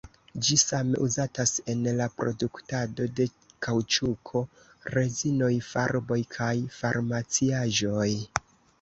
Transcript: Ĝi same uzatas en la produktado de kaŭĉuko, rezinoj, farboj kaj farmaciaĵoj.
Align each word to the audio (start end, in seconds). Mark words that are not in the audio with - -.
Ĝi 0.45 0.55
same 0.59 1.01
uzatas 1.07 1.51
en 1.73 1.83
la 1.99 2.07
produktado 2.21 3.07
de 3.21 3.29
kaŭĉuko, 3.67 4.43
rezinoj, 4.97 5.55
farboj 5.71 6.21
kaj 6.41 6.53
farmaciaĵoj. 6.83 8.13